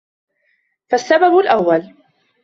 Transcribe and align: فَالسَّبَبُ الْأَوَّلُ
فَالسَّبَبُ 0.89 1.37
الْأَوَّلُ 1.39 1.93